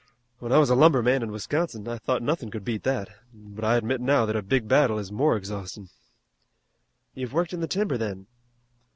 When 0.39 0.51
I 0.51 0.57
was 0.57 0.71
a 0.71 0.75
lumberman 0.75 1.21
in 1.21 1.31
Wisconsin 1.31 1.87
I 1.87 1.99
thought 1.99 2.23
nothin' 2.23 2.49
could 2.49 2.65
beat 2.65 2.81
that, 2.81 3.07
but 3.31 3.63
I 3.63 3.75
admit 3.77 4.01
now 4.01 4.25
that 4.25 4.35
a 4.35 4.41
big 4.41 4.67
battle 4.67 4.97
is 4.97 5.11
more 5.11 5.37
exhaustin'." 5.37 5.89
"You've 7.13 7.33
worked 7.33 7.53
in 7.53 7.59
the 7.61 7.67
timber 7.67 7.99
then?" 7.99 8.25